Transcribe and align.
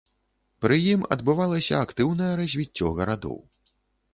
Пры 0.65 0.77
ім 0.93 1.03
адбывалася 1.17 1.75
актыўнае 1.89 2.31
развіццё 2.41 2.87
гарадоў. 3.03 3.37